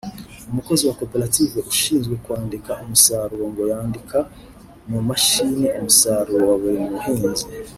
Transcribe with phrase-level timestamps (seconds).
[0.51, 4.19] umukozi wa koperative ushinzwe kwandika umusaruro ngo yandika
[4.89, 7.45] mu mashini umusaruro wa buri muhinzi